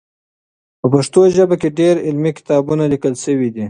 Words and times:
په 0.79 0.87
پښتو 0.93 1.21
ژبه 1.35 1.55
کې 1.61 1.69
ډېر 1.79 1.95
علمي 2.07 2.31
کتابونه 2.37 2.83
لیکل 2.93 3.13
سوي 3.25 3.49
دي. 3.55 3.59